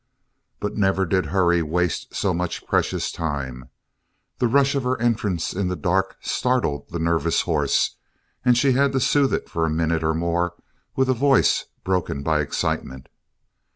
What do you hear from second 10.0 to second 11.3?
or more with a